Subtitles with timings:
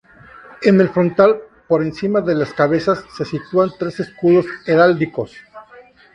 [0.63, 5.31] En el frontal, por encima de las cabezas, se sitúan tres escudos heráldicos.